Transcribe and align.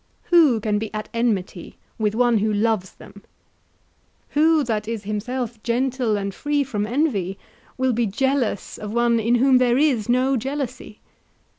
Who 0.31 0.59
can 0.59 0.79
be 0.79 0.91
at 0.95 1.09
enmity 1.13 1.77
with 1.99 2.15
one 2.15 2.39
who 2.39 2.51
loves 2.51 2.93
them, 2.95 3.21
who 4.29 4.63
that 4.63 4.87
is 4.87 5.03
himself 5.03 5.61
gentle 5.61 6.17
and 6.17 6.33
free 6.33 6.63
from 6.63 6.87
envy 6.87 7.37
will 7.77 7.93
be 7.93 8.07
jealous 8.07 8.79
of 8.79 8.91
one 8.95 9.19
in 9.19 9.35
whom 9.35 9.59
there 9.59 9.77
is 9.77 10.09
no 10.09 10.37
jealousy? 10.37 11.01